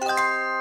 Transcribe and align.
The 0.00 0.57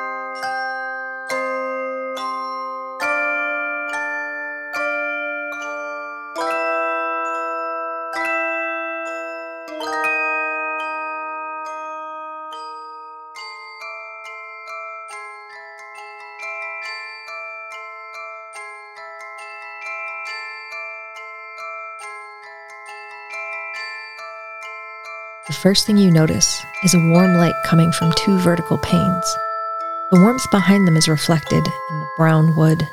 first 25.67 25.85
thing 25.85 25.97
you 25.97 26.09
notice 26.09 26.63
is 26.85 26.93
a 26.93 27.09
warm 27.09 27.33
light 27.33 27.53
coming 27.65 27.91
from 27.91 28.13
two 28.13 28.39
vertical 28.39 28.77
panes. 28.77 29.37
The 30.11 30.21
warmth 30.21 30.49
behind 30.49 30.87
them 30.87 30.95
is 30.95 31.09
reflected 31.09 31.57
in 31.57 31.99
the 31.99 32.07
brown 32.15 32.55
wood. 32.55 32.87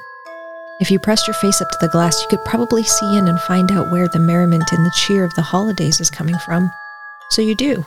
If 0.81 0.91
you 0.91 0.99
pressed 0.99 1.29
your 1.29 1.35
face 1.35 1.63
up 1.63 1.71
to 1.71 1.79
the 1.81 1.93
glass, 1.93 2.21
you 2.21 2.27
could 2.27 2.45
probably 2.45 2.83
see 2.83 3.17
in 3.17 3.29
and 3.29 3.41
find 3.43 3.71
out 3.71 3.93
where 3.93 4.09
the 4.09 4.19
merriment 4.19 4.73
and 4.73 4.85
the 4.85 4.91
cheer 4.91 5.23
of 5.23 5.33
the 5.37 5.43
holidays 5.43 6.01
is 6.01 6.11
coming 6.11 6.35
from. 6.45 6.69
So 7.31 7.43
you 7.43 7.55
do. 7.55 7.87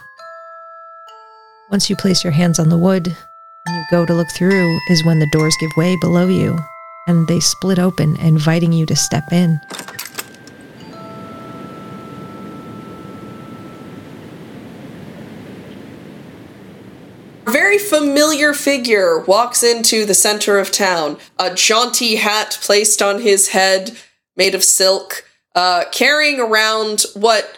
Once 1.70 1.90
you 1.90 1.98
place 1.98 2.24
your 2.24 2.32
hands 2.32 2.58
on 2.58 2.70
the 2.70 2.78
wood 2.78 3.14
and 3.66 3.76
you 3.76 3.84
go 3.92 4.06
to 4.06 4.14
look 4.14 4.32
through, 4.32 4.80
is 4.90 5.04
when 5.04 5.20
the 5.20 5.30
doors 5.34 5.58
give 5.60 5.72
way 5.76 5.98
below 6.00 6.30
you 6.30 6.58
and 7.08 7.28
they 7.28 7.42
split 7.42 7.78
open, 7.78 8.16
inviting 8.22 8.72
you 8.72 8.86
to 8.86 8.96
step 8.96 9.34
in. 9.34 9.60
A 17.48 17.50
very 17.50 17.78
familiar 18.54 18.54
figure 18.54 19.20
walks 19.20 19.64
into 19.64 20.06
the 20.06 20.14
center 20.14 20.60
of 20.60 20.72
town, 20.72 21.18
a 21.40 21.54
jaunty 21.54 22.16
hat 22.16 22.58
placed 22.62 23.02
on 23.02 23.22
his 23.22 23.50
head, 23.50 23.98
made 24.36 24.56
of 24.56 24.64
silk, 24.64 25.26
uh, 25.56 25.86
carrying 25.92 26.40
around 26.40 27.06
what 27.14 27.58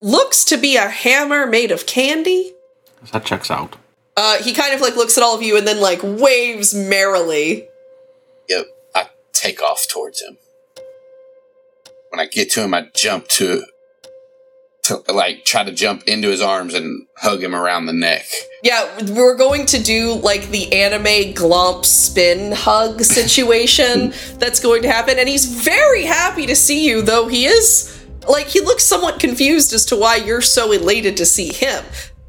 looks 0.00 0.44
to 0.44 0.56
be 0.56 0.76
a 0.76 0.88
hammer 0.88 1.46
made 1.46 1.70
of 1.70 1.86
candy. 1.86 2.52
That 3.12 3.24
checks 3.24 3.50
out. 3.50 3.76
Uh, 4.16 4.42
he 4.42 4.52
kind 4.52 4.74
of 4.74 4.80
like 4.80 4.96
looks 4.96 5.16
at 5.16 5.24
all 5.24 5.34
of 5.34 5.42
you 5.42 5.56
and 5.56 5.66
then 5.66 5.80
like 5.80 6.00
waves 6.02 6.74
merrily. 6.74 7.66
Yep, 8.48 8.66
I 8.94 9.08
take 9.32 9.62
off 9.62 9.88
towards 9.88 10.20
him. 10.22 10.36
When 12.10 12.20
I 12.20 12.26
get 12.26 12.50
to 12.52 12.62
him, 12.62 12.74
I 12.74 12.88
jump 12.94 13.28
to, 13.28 13.64
to 14.92 15.12
like 15.12 15.44
try 15.44 15.64
to 15.64 15.72
jump 15.72 16.04
into 16.06 16.28
his 16.28 16.40
arms 16.40 16.74
and 16.74 17.06
hug 17.16 17.42
him 17.42 17.54
around 17.54 17.86
the 17.86 17.92
neck. 17.92 18.26
Yeah, 18.62 18.88
we're 19.12 19.36
going 19.36 19.66
to 19.66 19.82
do 19.82 20.14
like 20.14 20.48
the 20.48 20.72
anime 20.72 21.34
glomp 21.34 21.84
spin 21.84 22.52
hug 22.52 23.00
situation 23.02 24.12
that's 24.38 24.60
going 24.60 24.82
to 24.82 24.90
happen, 24.90 25.18
and 25.18 25.28
he's 25.28 25.46
very 25.46 26.04
happy 26.04 26.46
to 26.46 26.56
see 26.56 26.86
you, 26.86 27.02
though 27.02 27.28
he 27.28 27.46
is 27.46 27.98
like 28.28 28.46
he 28.46 28.60
looks 28.60 28.84
somewhat 28.84 29.18
confused 29.18 29.72
as 29.72 29.84
to 29.86 29.96
why 29.96 30.16
you're 30.16 30.40
so 30.40 30.72
elated 30.72 31.16
to 31.16 31.26
see 31.26 31.52
him. 31.52 31.84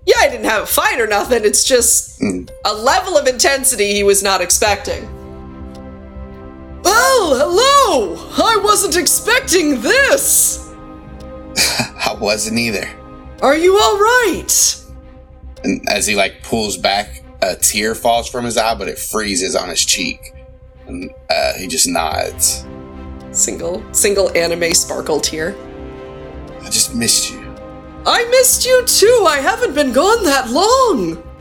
Yeah, 0.05 0.15
I 0.19 0.29
didn't 0.29 0.45
have 0.45 0.63
a 0.63 0.67
fight 0.67 0.99
or 0.99 1.07
nothing. 1.07 1.45
It's 1.45 1.63
just 1.63 2.19
hmm. 2.19 2.45
a 2.65 2.73
level 2.73 3.17
of 3.17 3.27
intensity 3.27 3.93
he 3.93 4.03
was 4.03 4.21
not 4.21 4.41
expecting. 4.41 5.07
Oh, 6.85 7.35
hello! 7.37 8.45
I 8.45 8.57
wasn't 8.57 8.97
expecting 8.97 9.81
this! 9.81 10.72
I 11.57 12.15
wasn't 12.19 12.59
either. 12.59 12.89
Are 13.41 13.57
you 13.57 13.77
alright? 13.79 14.83
And 15.63 15.87
as 15.89 16.07
he 16.07 16.15
like 16.15 16.43
pulls 16.43 16.77
back, 16.77 17.23
a 17.41 17.55
tear 17.55 17.95
falls 17.95 18.29
from 18.29 18.45
his 18.45 18.57
eye, 18.57 18.75
but 18.75 18.87
it 18.87 18.97
freezes 18.97 19.55
on 19.55 19.69
his 19.69 19.83
cheek, 19.83 20.33
and 20.87 21.11
uh, 21.29 21.53
he 21.57 21.67
just 21.67 21.87
nods. 21.87 22.65
Single, 23.31 23.83
single 23.93 24.35
anime 24.37 24.73
sparkle 24.73 25.19
tear. 25.19 25.55
I 26.61 26.69
just 26.69 26.95
missed 26.95 27.31
you. 27.31 27.41
I 28.05 28.25
missed 28.29 28.65
you 28.65 28.85
too. 28.85 29.25
I 29.27 29.39
haven't 29.39 29.75
been 29.75 29.91
gone 29.91 30.23
that 30.23 30.49
long. 30.49 31.23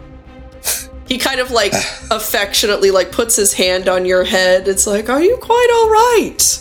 He 1.08 1.18
kind 1.18 1.40
of 1.40 1.50
like 1.50 1.72
affectionately 2.10 2.90
like 2.90 3.12
puts 3.12 3.36
his 3.36 3.52
hand 3.52 3.86
on 3.88 4.06
your 4.06 4.24
head. 4.24 4.66
It's 4.66 4.86
like, 4.86 5.10
"Are 5.10 5.22
you 5.22 5.36
quite 5.42 5.68
all 5.74 5.90
right?" 5.90 6.58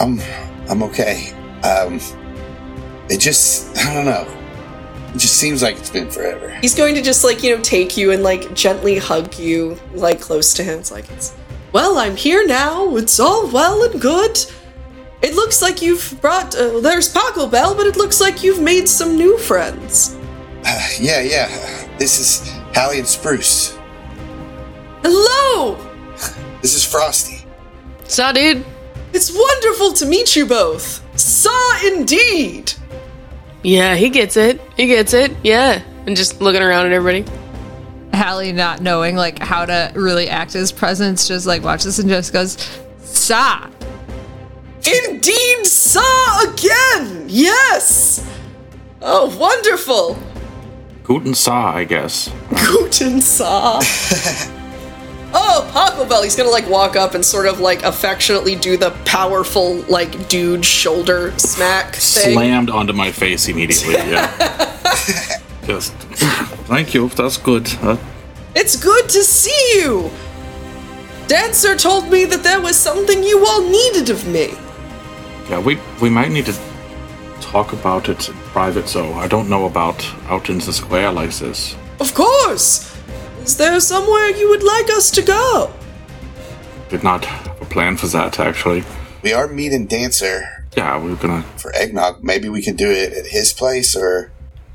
I'm 0.00 0.20
I'm 0.68 0.82
okay. 0.84 1.32
Um, 1.64 2.00
it 3.08 3.18
just 3.20 3.76
I 3.78 3.94
don't 3.94 4.04
know. 4.04 4.26
It 5.14 5.18
just 5.18 5.36
seems 5.36 5.62
like 5.62 5.76
it's 5.76 5.90
been 5.90 6.10
forever. 6.10 6.50
He's 6.60 6.74
going 6.74 6.96
to 6.96 7.02
just 7.02 7.22
like, 7.22 7.44
you 7.44 7.56
know, 7.56 7.62
take 7.62 7.96
you 7.96 8.10
and 8.10 8.22
like 8.24 8.52
gently 8.52 8.98
hug 8.98 9.38
you 9.38 9.78
like 9.92 10.20
close 10.20 10.52
to 10.54 10.64
him. 10.64 10.80
It's 10.80 10.90
like, 10.90 11.08
it's, 11.12 11.34
"Well, 11.72 11.98
I'm 11.98 12.16
here 12.16 12.44
now. 12.46 12.96
It's 12.96 13.20
all 13.20 13.48
well 13.48 13.84
and 13.84 14.00
good." 14.00 14.44
It 15.22 15.34
looks 15.34 15.62
like 15.62 15.80
you've 15.80 16.18
brought. 16.20 16.54
Uh, 16.56 16.80
there's 16.80 17.12
Pachelbel, 17.14 17.76
but 17.76 17.86
it 17.86 17.96
looks 17.96 18.20
like 18.20 18.42
you've 18.42 18.60
made 18.60 18.88
some 18.88 19.16
new 19.16 19.38
friends. 19.38 20.16
yeah, 21.00 21.20
yeah. 21.20 21.48
This 21.96 22.18
is 22.18 22.48
Halley 22.74 22.98
and 22.98 23.06
Spruce. 23.06 23.78
Hello! 25.02 25.76
This 26.60 26.74
is 26.74 26.84
Frosty. 26.84 27.46
Saw, 28.04 28.32
dude. 28.32 28.64
It's 29.12 29.32
wonderful 29.32 29.92
to 29.92 30.06
meet 30.06 30.34
you 30.34 30.44
both. 30.44 31.03
Saw 31.16 31.86
indeed. 31.86 32.72
Yeah, 33.62 33.96
he 33.96 34.10
gets 34.10 34.36
it. 34.36 34.60
He 34.76 34.86
gets 34.86 35.14
it. 35.14 35.34
Yeah. 35.42 35.82
And 36.06 36.16
just 36.16 36.40
looking 36.40 36.62
around 36.62 36.86
at 36.86 36.92
everybody. 36.92 37.24
Halley 38.12 38.52
not 38.52 38.80
knowing 38.80 39.16
like 39.16 39.38
how 39.38 39.64
to 39.64 39.92
really 39.94 40.28
act 40.28 40.52
his 40.52 40.70
presence, 40.70 41.26
just 41.26 41.46
like 41.46 41.62
watches 41.62 41.98
and 41.98 42.08
just 42.08 42.32
goes, 42.32 42.58
Saw. 43.00 43.68
Indeed, 44.86 45.66
saw 45.66 46.52
again. 46.52 47.24
Yes. 47.26 48.28
Oh, 49.00 49.34
wonderful. 49.38 50.18
Guten 51.04 51.34
Saw, 51.34 51.74
I 51.74 51.84
guess. 51.84 52.30
Guten 52.66 53.20
saw. 53.20 53.80
oh, 55.34 55.70
Pachelbel. 55.74 56.22
He's 56.24 56.36
gonna 56.36 56.50
like 56.50 56.68
walk 56.68 56.96
up 56.96 57.14
and 57.14 57.24
sort 57.24 57.46
of 57.46 57.60
like 57.60 57.82
affectionately 57.82 58.56
do 58.56 58.76
the 58.76 58.90
powerful 59.04 59.76
like 59.88 60.28
dude 60.28 60.64
shoulder 60.64 61.32
smack 61.38 61.94
thing. 61.94 62.32
Slammed 62.34 62.70
onto 62.70 62.92
my 62.92 63.10
face 63.12 63.48
immediately. 63.48 63.94
Yeah. 63.94 64.30
Just 65.66 65.92
thank 66.68 66.94
you. 66.94 67.08
That's 67.08 67.36
good. 67.38 67.68
Uh, 67.82 67.96
It's 68.54 68.76
good 68.76 69.08
to 69.10 69.22
see 69.22 69.80
you. 69.80 70.10
Dancer 71.26 71.74
told 71.76 72.10
me 72.10 72.24
that 72.26 72.42
there 72.42 72.60
was 72.60 72.76
something 72.76 73.22
you 73.24 73.44
all 73.46 73.62
needed 73.62 74.10
of 74.10 74.26
me. 74.26 74.54
yeah, 75.50 75.58
we 75.58 75.78
we 76.00 76.10
might 76.10 76.30
need 76.30 76.46
to 76.46 76.54
talk 77.40 77.72
about 77.72 78.08
it 78.08 78.28
in 78.28 78.34
private. 78.52 78.88
So 78.88 79.14
I 79.14 79.26
don't 79.26 79.48
know 79.48 79.64
about 79.66 80.04
out 80.28 80.48
in 80.50 80.58
the 80.58 80.72
square 80.72 81.10
like 81.12 81.32
this. 81.38 81.76
Of 82.00 82.14
course. 82.14 82.93
Is 83.44 83.56
there 83.56 83.78
somewhere 83.80 84.30
you 84.30 84.48
would 84.48 84.62
like 84.62 84.88
us 84.90 85.10
to 85.12 85.22
go? 85.22 85.70
Did 86.88 87.02
not 87.02 87.24
have 87.24 87.60
a 87.60 87.64
plan 87.64 87.96
for 87.96 88.06
that 88.08 88.38
actually. 88.40 88.84
We 89.22 89.32
are 89.32 89.48
meeting 89.48 89.86
Dancer 89.86 90.66
Yeah, 90.76 90.98
we 90.98 91.12
are 91.12 91.16
gonna. 91.16 91.42
for 91.56 91.72
eggnog. 91.74 92.22
Maybe 92.22 92.48
we 92.48 92.62
can 92.62 92.76
do 92.76 92.90
it 92.90 93.12
at 93.12 93.26
his 93.26 93.52
place, 93.52 93.96
or 93.96 94.30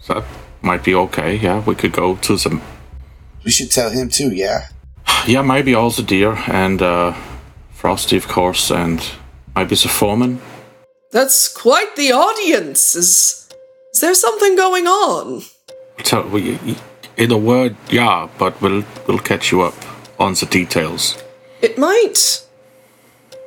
That 0.08 0.24
might 0.62 0.84
be 0.84 0.96
okay. 0.96 1.36
Yeah, 1.36 1.64
we 1.66 1.76
could 1.76 1.92
go 1.94 2.16
to 2.16 2.38
some. 2.38 2.62
we 3.46 3.52
should 3.52 3.72
tell 3.72 3.90
him 3.90 4.10
too. 4.10 4.32
Yeah. 4.32 4.68
Yeah, 5.28 5.42
maybe 5.42 5.76
also 5.76 6.02
deer 6.04 6.34
and 6.48 6.82
uh, 6.82 7.14
Frosty, 7.74 8.18
of 8.18 8.28
course, 8.28 8.72
and 8.72 9.00
maybe 9.56 9.76
the 9.76 9.88
foreman. 9.90 10.40
That's 11.12 11.48
quite 11.48 11.96
the 11.96 12.12
audience. 12.14 12.96
Is 12.96 13.48
is 13.94 14.00
there 14.02 14.14
something 14.16 14.56
going 14.56 14.88
on? 14.88 15.44
Tell 16.04 16.24
we 16.30 16.58
in 17.20 17.32
a 17.32 17.38
word, 17.38 17.76
yeah, 17.90 18.28
but 18.40 18.60
we'll 18.62 18.84
we'll 19.06 19.20
catch 19.20 19.52
you 19.52 19.62
up 19.62 19.76
on 20.18 20.34
the 20.34 20.48
details. 20.48 21.22
It 21.62 21.78
might. 21.78 22.46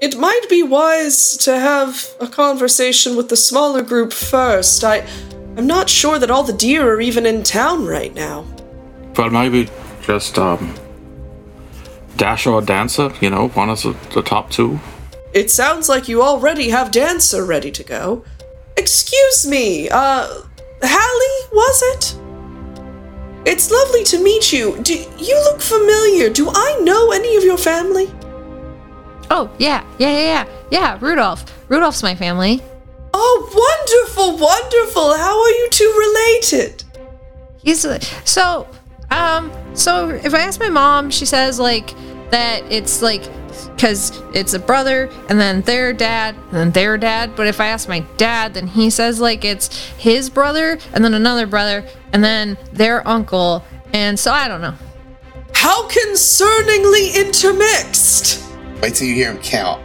It 0.01 0.19
might 0.19 0.47
be 0.51 0.63
wise 0.63 1.37
to 1.39 1.59
have 1.59 2.09
a 2.21 2.27
conversation 2.27 3.17
with 3.17 3.29
the 3.29 3.37
smaller 3.37 3.83
group 3.83 4.13
first. 4.13 4.85
I 4.85 5.07
I'm 5.57 5.67
not 5.67 5.89
sure 5.89 6.19
that 6.19 6.31
all 6.31 6.45
the 6.45 6.53
deer 6.53 6.95
are 6.95 7.01
even 7.01 7.27
in 7.27 7.43
town 7.43 7.87
right 7.87 8.15
now. 8.15 8.45
Well, 9.17 9.31
maybe 9.31 9.69
just 10.03 10.39
um, 10.39 10.75
Dasher 12.17 12.51
or 12.51 12.63
Dancer. 12.63 13.13
You 13.21 13.31
know, 13.31 13.49
one 13.49 13.71
of 13.71 13.83
the, 13.83 13.97
the 14.15 14.23
top 14.23 14.51
two. 14.51 14.79
It 15.33 15.51
sounds 15.51 15.89
like 15.89 16.09
you 16.09 16.23
already 16.23 16.69
have 16.69 16.91
Dancer 16.91 17.45
ready 17.45 17.71
to 17.71 17.83
go. 17.83 18.25
Excuse 18.77 19.47
me, 19.47 19.89
uh, 19.89 20.27
Halley, 20.83 21.37
was 21.53 21.83
it? 21.95 22.22
It's 23.44 23.71
lovely 23.71 24.05
to 24.05 24.23
meet 24.23 24.53
you. 24.53 24.79
Do 24.83 24.94
you 24.94 25.37
look 25.50 25.61
familiar? 25.61 26.31
Do 26.31 26.50
I 26.53 26.81
know 26.83 27.11
any 27.12 27.37
of 27.37 27.44
your 27.44 27.59
family? 27.59 28.11
Oh, 29.31 29.50
yeah, 29.59 29.85
yeah, 29.99 30.11
yeah, 30.11 30.25
yeah. 30.25 30.47
Yeah, 30.71 30.99
Rudolph. 31.00 31.44
Rudolph's 31.69 32.03
my 32.03 32.15
family. 32.15 32.62
Oh, 33.15 33.37
wonderful, 33.55 34.39
wonderful. 34.39 35.17
How 35.17 35.43
are 35.43 35.50
you 35.50 35.69
two 35.71 35.93
related? 35.99 36.85
He's 37.62 37.87
so 38.25 38.69
Um, 39.11 39.53
so 39.75 40.09
if 40.09 40.33
I 40.35 40.41
ask 40.41 40.59
my 40.59 40.71
mom, 40.71 41.11
she 41.11 41.27
says 41.27 41.59
like 41.61 41.94
that 42.32 42.62
it's 42.70 43.00
like 43.02 43.23
because 43.76 44.23
it's 44.34 44.55
a 44.55 44.58
brother 44.58 45.08
and 45.29 45.38
then 45.38 45.61
their 45.62 45.93
dad 45.93 46.34
and 46.34 46.52
then 46.52 46.70
their 46.73 46.99
dad. 46.99 47.37
But 47.37 47.46
if 47.46 47.61
I 47.61 47.67
ask 47.67 47.88
my 47.88 48.00
dad, 48.17 48.55
then 48.55 48.67
he 48.67 48.90
says 48.90 49.20
like 49.20 49.44
it's 49.44 49.87
his 49.99 50.29
brother 50.29 50.79
and 50.93 51.05
then 51.05 51.14
another 51.14 51.46
brother 51.46 51.87
and 52.12 52.25
then 52.25 52.56
their 52.73 53.06
uncle. 53.06 53.64
And 53.93 54.19
so 54.19 54.32
I 54.32 54.49
don't 54.49 54.61
know. 54.61 54.75
How 55.55 55.87
concerningly 55.88 57.14
intermixed! 57.14 58.43
Wait 58.82 58.94
till 58.94 59.06
you 59.06 59.14
hear 59.14 59.31
him 59.31 59.38
count. 59.38 59.81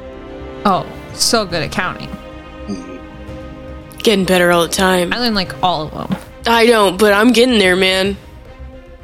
Oh, 0.65 0.91
so 1.13 1.45
good 1.45 1.61
at 1.61 1.71
counting. 1.71 2.09
Hmm. 2.09 3.97
Getting 3.99 4.25
better 4.25 4.51
all 4.51 4.63
the 4.63 4.73
time. 4.73 5.13
I 5.13 5.19
learn 5.19 5.35
like 5.35 5.61
all 5.61 5.88
of 5.88 5.91
them. 5.91 6.19
I 6.47 6.65
don't, 6.65 6.97
but 6.97 7.13
I'm 7.13 7.33
getting 7.33 7.59
there, 7.59 7.75
man. 7.75 8.15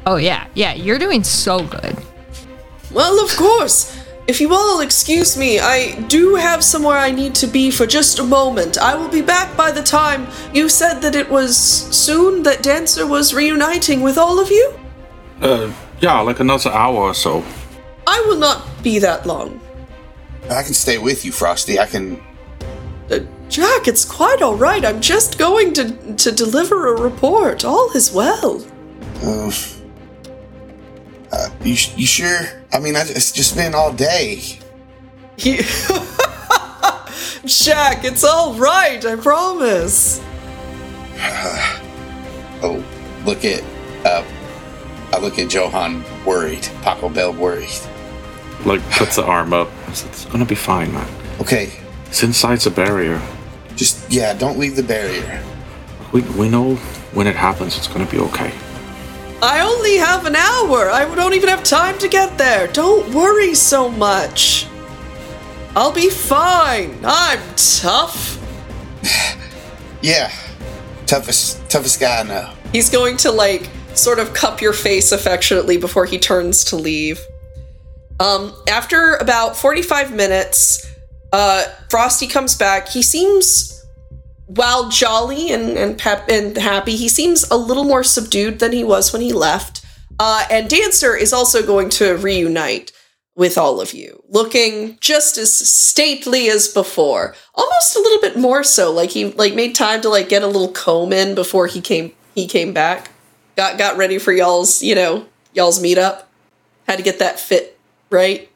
Oh 0.06 0.16
yeah, 0.16 0.46
yeah, 0.54 0.72
you're 0.72 0.98
doing 0.98 1.22
so 1.22 1.62
good. 1.64 1.96
Well, 2.94 3.22
of 3.22 3.36
course. 3.36 4.00
If 4.26 4.40
you 4.40 4.54
all 4.54 4.80
excuse 4.80 5.36
me, 5.36 5.58
I 5.60 6.00
do 6.02 6.36
have 6.36 6.64
somewhere 6.64 6.96
I 6.96 7.10
need 7.10 7.34
to 7.36 7.46
be 7.46 7.70
for 7.70 7.86
just 7.86 8.18
a 8.20 8.24
moment. 8.24 8.78
I 8.78 8.94
will 8.94 9.10
be 9.10 9.20
back 9.20 9.54
by 9.54 9.70
the 9.70 9.82
time 9.82 10.28
you 10.54 10.70
said 10.70 11.00
that 11.00 11.14
it 11.14 11.28
was 11.28 11.54
soon 11.58 12.42
that 12.44 12.62
Dancer 12.62 13.06
was 13.06 13.34
reuniting 13.34 14.00
with 14.00 14.16
all 14.16 14.40
of 14.40 14.50
you. 14.50 14.72
Uh, 15.42 15.70
yeah, 16.00 16.20
like 16.20 16.40
another 16.40 16.70
hour 16.70 16.96
or 16.96 17.14
so. 17.14 17.44
I 18.06 18.24
will 18.26 18.38
not 18.38 18.66
be 18.82 18.98
that 19.00 19.26
long. 19.26 19.60
I 20.50 20.62
can 20.62 20.74
stay 20.74 20.96
with 20.96 21.24
you, 21.26 21.32
Frosty. 21.32 21.78
I 21.78 21.86
can. 21.86 22.22
Uh, 23.10 23.20
Jack, 23.50 23.88
it's 23.88 24.06
quite 24.06 24.40
all 24.40 24.56
right. 24.56 24.84
I'm 24.84 25.02
just 25.02 25.38
going 25.38 25.74
to 25.74 26.14
to 26.14 26.32
deliver 26.32 26.94
a 26.94 27.00
report. 27.00 27.64
All 27.64 27.90
is 27.94 28.10
well. 28.10 28.64
Uh, 29.22 29.50
uh, 31.34 31.48
you 31.62 31.76
you 31.96 32.06
sure? 32.06 32.40
I 32.72 32.78
mean, 32.80 32.94
I, 32.96 33.00
it's 33.02 33.32
just 33.32 33.56
been 33.56 33.74
all 33.74 33.92
day. 33.92 34.40
He- 35.36 35.58
Jack, 37.46 38.04
it's 38.04 38.24
all 38.24 38.54
right. 38.54 39.04
I 39.04 39.16
promise. 39.16 40.20
Oh, 42.62 42.82
look 43.26 43.44
at. 43.44 43.62
Uh, 44.06 44.24
I 45.12 45.18
look 45.18 45.38
at 45.38 45.52
Johann 45.52 46.02
worried. 46.24 46.62
Pachelbel 46.82 47.36
worried. 47.36 47.68
Like, 48.64 48.80
puts 48.92 49.16
the 49.16 49.24
arm 49.24 49.52
up. 49.52 49.68
It's, 49.88 50.04
it's 50.06 50.24
gonna 50.24 50.46
be 50.46 50.54
fine, 50.54 50.90
man. 50.94 51.06
Okay, 51.42 51.70
It's 52.06 52.22
inside 52.22 52.60
the 52.60 52.70
barrier. 52.70 53.20
just 53.76 54.10
yeah, 54.10 54.32
don't 54.32 54.58
leave 54.58 54.76
the 54.76 54.82
barrier. 54.82 55.42
We, 56.12 56.22
we 56.38 56.48
know 56.48 56.76
when 57.12 57.26
it 57.26 57.36
happens, 57.36 57.76
it's 57.76 57.88
gonna 57.88 58.06
be 58.10 58.18
okay. 58.18 58.52
I 59.44 59.60
only 59.60 59.96
have 59.98 60.24
an 60.24 60.36
hour. 60.36 60.90
I 60.90 61.04
don't 61.14 61.34
even 61.34 61.50
have 61.50 61.62
time 61.62 61.98
to 61.98 62.08
get 62.08 62.38
there. 62.38 62.66
Don't 62.68 63.14
worry 63.14 63.54
so 63.54 63.90
much. 63.90 64.66
I'll 65.76 65.92
be 65.92 66.08
fine. 66.08 66.98
I'm 67.04 67.40
tough. 67.56 68.40
Yeah, 70.00 70.30
toughest 71.06 71.66
toughest 71.70 71.98
guy 71.98 72.20
I 72.20 72.22
know. 72.24 72.52
He's 72.72 72.90
going 72.90 73.16
to 73.18 73.30
like 73.30 73.70
sort 73.94 74.18
of 74.18 74.34
cup 74.34 74.60
your 74.60 74.74
face 74.74 75.12
affectionately 75.12 75.78
before 75.78 76.04
he 76.04 76.18
turns 76.18 76.62
to 76.64 76.76
leave. 76.76 77.18
Um, 78.20 78.54
after 78.68 79.14
about 79.14 79.56
45 79.56 80.12
minutes, 80.14 80.86
uh, 81.32 81.64
Frosty 81.88 82.26
comes 82.26 82.54
back. 82.54 82.88
He 82.88 83.02
seems, 83.02 83.73
while 84.46 84.88
jolly 84.88 85.50
and 85.50 85.76
and 85.76 85.98
pep 85.98 86.28
and 86.28 86.56
happy, 86.56 86.96
he 86.96 87.08
seems 87.08 87.48
a 87.50 87.56
little 87.56 87.84
more 87.84 88.04
subdued 88.04 88.58
than 88.58 88.72
he 88.72 88.84
was 88.84 89.12
when 89.12 89.22
he 89.22 89.32
left. 89.32 89.84
Uh, 90.18 90.44
and 90.50 90.70
Dancer 90.70 91.16
is 91.16 91.32
also 91.32 91.64
going 91.64 91.88
to 91.90 92.16
reunite 92.16 92.92
with 93.36 93.58
all 93.58 93.80
of 93.80 93.92
you, 93.92 94.22
looking 94.28 94.96
just 95.00 95.38
as 95.38 95.52
stately 95.52 96.48
as 96.48 96.68
before. 96.68 97.34
Almost 97.54 97.96
a 97.96 98.00
little 98.00 98.20
bit 98.20 98.36
more 98.36 98.62
so. 98.62 98.92
Like 98.92 99.10
he 99.10 99.26
like 99.32 99.54
made 99.54 99.74
time 99.74 100.00
to 100.02 100.08
like 100.08 100.28
get 100.28 100.42
a 100.42 100.46
little 100.46 100.72
comb 100.72 101.12
in 101.12 101.34
before 101.34 101.66
he 101.66 101.80
came 101.80 102.12
he 102.34 102.46
came 102.46 102.72
back. 102.72 103.10
Got 103.56 103.78
got 103.78 103.96
ready 103.96 104.18
for 104.18 104.32
y'all's, 104.32 104.82
you 104.82 104.94
know, 104.94 105.26
y'all's 105.52 105.82
meetup. 105.82 106.24
Had 106.86 106.96
to 106.96 107.02
get 107.02 107.18
that 107.18 107.40
fit 107.40 107.78
right. 108.10 108.50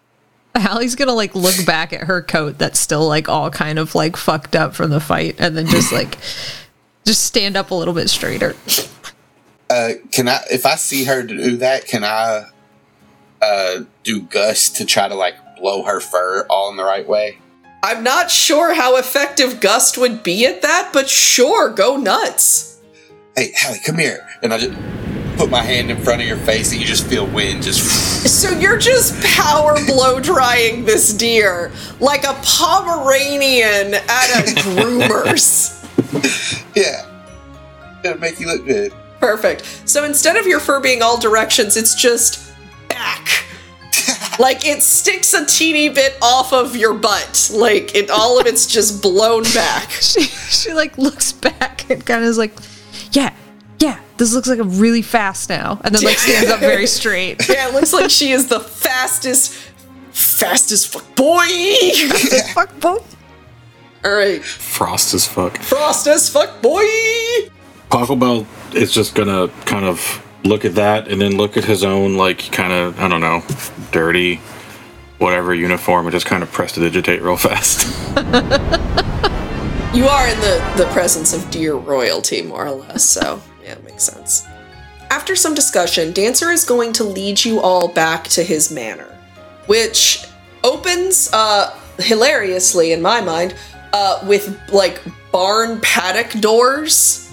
Halley's 0.58 0.94
gonna 0.94 1.14
like 1.14 1.34
look 1.34 1.64
back 1.66 1.92
at 1.92 2.02
her 2.02 2.22
coat 2.22 2.58
that's 2.58 2.78
still 2.78 3.06
like 3.06 3.28
all 3.28 3.50
kind 3.50 3.78
of 3.78 3.94
like 3.94 4.16
fucked 4.16 4.56
up 4.56 4.74
from 4.74 4.90
the 4.90 5.00
fight 5.00 5.36
and 5.38 5.56
then 5.56 5.66
just 5.66 5.92
like 5.92 6.18
just 7.04 7.24
stand 7.24 7.56
up 7.56 7.70
a 7.70 7.74
little 7.74 7.94
bit 7.94 8.08
straighter. 8.10 8.54
Uh, 9.70 9.92
can 10.12 10.28
I? 10.28 10.40
If 10.50 10.64
I 10.66 10.76
see 10.76 11.04
her 11.04 11.22
do 11.22 11.56
that, 11.58 11.86
can 11.86 12.04
I 12.04 12.46
uh, 13.42 13.80
do 14.02 14.22
gust 14.22 14.76
to 14.76 14.84
try 14.84 15.08
to 15.08 15.14
like 15.14 15.34
blow 15.56 15.84
her 15.84 16.00
fur 16.00 16.46
all 16.48 16.70
in 16.70 16.76
the 16.76 16.84
right 16.84 17.06
way? 17.06 17.38
I'm 17.82 18.02
not 18.02 18.30
sure 18.30 18.74
how 18.74 18.96
effective 18.96 19.60
Gust 19.60 19.98
would 19.98 20.22
be 20.22 20.44
at 20.46 20.62
that, 20.62 20.90
but 20.92 21.08
sure, 21.08 21.70
go 21.70 21.96
nuts. 21.96 22.80
Hey, 23.36 23.52
Halley, 23.54 23.78
come 23.86 23.98
here, 23.98 24.26
and 24.42 24.52
I 24.52 24.58
just 24.58 24.76
put 25.38 25.50
my 25.50 25.62
hand 25.62 25.90
in 25.90 25.96
front 25.96 26.20
of 26.20 26.26
your 26.26 26.36
face, 26.36 26.72
and 26.72 26.80
you 26.80 26.86
just 26.86 27.06
feel 27.06 27.26
wind 27.26 27.62
just. 27.62 27.80
So 28.28 28.50
you're 28.58 28.76
just 28.76 29.22
power 29.36 29.76
blow 29.86 30.20
drying 30.20 30.84
this 30.84 31.14
deer 31.14 31.72
like 32.00 32.24
a 32.24 32.38
Pomeranian 32.44 33.94
at 33.94 34.30
a 34.40 34.54
groomer's. 34.62 35.74
Yeah, 36.74 37.04
it'll 38.04 38.18
make 38.18 38.38
you 38.38 38.46
look 38.46 38.64
good. 38.64 38.94
Perfect. 39.18 39.64
So 39.84 40.04
instead 40.04 40.36
of 40.36 40.46
your 40.46 40.60
fur 40.60 40.78
being 40.78 41.02
all 41.02 41.18
directions, 41.18 41.76
it's 41.76 41.96
just 41.96 42.52
back. 42.88 43.44
like 44.38 44.64
it 44.64 44.80
sticks 44.80 45.34
a 45.34 45.44
teeny 45.44 45.88
bit 45.88 46.16
off 46.22 46.52
of 46.52 46.76
your 46.76 46.94
butt. 46.94 47.50
Like 47.52 47.96
it 47.96 48.10
all 48.10 48.38
of 48.38 48.46
it's 48.46 48.66
just 48.66 49.02
blown 49.02 49.42
back. 49.54 49.90
She 50.00 50.22
she 50.22 50.72
like 50.72 50.96
looks 50.98 51.32
back 51.32 51.90
and 51.90 52.04
kind 52.06 52.22
of 52.22 52.30
is 52.30 52.38
like, 52.38 52.56
yeah, 53.10 53.34
yeah, 53.80 54.00
this 54.16 54.34
looks 54.34 54.48
like 54.48 54.58
a 54.58 54.64
really 54.64 55.02
fast 55.02 55.48
now, 55.48 55.80
and 55.84 55.94
then 55.94 56.02
like 56.02 56.18
stands 56.18 56.50
up 56.50 56.60
very 56.60 56.86
straight. 56.86 57.48
Yeah, 57.48 57.68
it 57.68 57.74
looks 57.74 57.92
like 57.92 58.10
she 58.10 58.32
is 58.32 58.48
the 58.48 58.60
fastest 58.60 59.52
fastest 60.12 60.88
fuck 60.92 61.14
boy. 61.14 61.46
Fuck 62.54 62.80
boy. 62.80 62.98
all 64.04 64.12
right. 64.16 64.42
Frost 64.44 65.14
as 65.14 65.26
fuck. 65.26 65.56
Frost 65.58 66.06
as 66.08 66.28
fuck 66.28 66.60
boy. 66.60 66.84
Pachelbel 67.90 68.46
is 68.74 68.92
just 68.92 69.14
gonna 69.14 69.48
kind 69.64 69.84
of 69.84 70.24
look 70.44 70.64
at 70.64 70.74
that 70.74 71.08
and 71.08 71.20
then 71.20 71.36
look 71.36 71.56
at 71.56 71.64
his 71.64 71.84
own, 71.84 72.16
like, 72.16 72.50
kind 72.52 72.72
of, 72.72 72.98
I 73.00 73.08
don't 73.08 73.20
know, 73.20 73.42
dirty, 73.92 74.36
whatever 75.18 75.54
uniform 75.54 76.06
and 76.06 76.12
just 76.12 76.26
kind 76.26 76.42
of 76.42 76.50
prestidigitate 76.52 77.22
real 77.22 77.36
fast. 77.36 77.86
You 79.94 80.04
are 80.06 80.28
in 80.28 80.38
the, 80.40 80.74
the 80.76 80.88
presence 80.92 81.32
of 81.32 81.50
deer 81.50 81.74
royalty, 81.74 82.42
more 82.42 82.66
or 82.66 82.70
less, 82.72 83.02
so 83.02 83.40
yeah, 83.57 83.57
it 83.68 83.84
makes 83.84 84.04
sense. 84.04 84.46
After 85.10 85.34
some 85.34 85.54
discussion, 85.54 86.12
Dancer 86.12 86.50
is 86.50 86.64
going 86.64 86.92
to 86.94 87.04
lead 87.04 87.44
you 87.44 87.60
all 87.60 87.88
back 87.88 88.24
to 88.28 88.42
his 88.42 88.70
manor, 88.70 89.16
which 89.66 90.26
opens 90.62 91.30
uh, 91.32 91.78
hilariously, 91.98 92.92
in 92.92 93.00
my 93.00 93.20
mind, 93.20 93.54
uh, 93.92 94.22
with 94.26 94.58
like 94.70 95.00
barn 95.32 95.80
paddock 95.80 96.40
doors. 96.40 97.24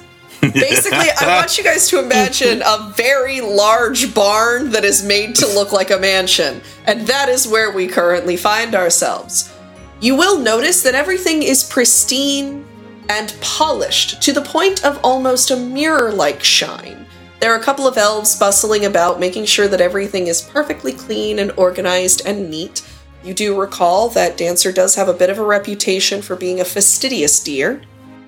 Basically, 0.41 1.09
I 1.19 1.37
want 1.39 1.57
you 1.57 1.63
guys 1.63 1.89
to 1.89 1.99
imagine 1.99 2.61
a 2.61 2.93
very 2.95 3.41
large 3.41 4.13
barn 4.13 4.69
that 4.71 4.85
is 4.85 5.03
made 5.03 5.35
to 5.35 5.47
look 5.47 5.71
like 5.71 5.91
a 5.91 5.97
mansion, 5.97 6.61
and 6.85 7.01
that 7.07 7.29
is 7.29 7.47
where 7.47 7.71
we 7.71 7.87
currently 7.87 8.37
find 8.37 8.75
ourselves. 8.75 9.51
You 9.99 10.15
will 10.15 10.39
notice 10.39 10.83
that 10.83 10.93
everything 10.93 11.43
is 11.43 11.63
pristine 11.63 12.65
and 13.09 13.35
polished 13.41 14.21
to 14.21 14.33
the 14.33 14.41
point 14.41 14.85
of 14.85 14.99
almost 15.03 15.51
a 15.51 15.55
mirror 15.55 16.11
like 16.11 16.43
shine. 16.43 17.05
There 17.39 17.53
are 17.53 17.59
a 17.59 17.63
couple 17.63 17.87
of 17.87 17.97
elves 17.97 18.37
bustling 18.39 18.85
about, 18.85 19.19
making 19.19 19.45
sure 19.45 19.67
that 19.67 19.81
everything 19.81 20.27
is 20.27 20.41
perfectly 20.41 20.93
clean 20.93 21.39
and 21.39 21.51
organized 21.57 22.25
and 22.25 22.49
neat. 22.49 22.81
You 23.23 23.33
do 23.33 23.59
recall 23.59 24.09
that 24.09 24.37
Dancer 24.37 24.71
does 24.71 24.95
have 24.95 25.09
a 25.09 25.13
bit 25.13 25.29
of 25.29 25.39
a 25.39 25.45
reputation 25.45 26.21
for 26.21 26.35
being 26.35 26.59
a 26.59 26.65
fastidious 26.65 27.43
deer. 27.43 27.81